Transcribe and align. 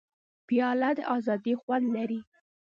پیاله 0.47 0.89
د 0.97 0.99
ازادۍ 1.15 1.53
خوند 1.61 1.85
لري. 1.95 2.19